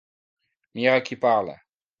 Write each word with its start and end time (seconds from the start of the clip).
Mira 0.79 0.97
qui 1.11 1.15
parla. 1.27 1.57